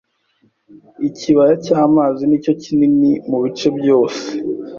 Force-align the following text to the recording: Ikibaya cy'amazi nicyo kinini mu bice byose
Ikibaya 1.07 1.53
cy'amazi 1.63 2.23
nicyo 2.25 2.53
kinini 2.61 3.11
mu 3.29 3.37
bice 3.43 3.67
byose 3.77 4.23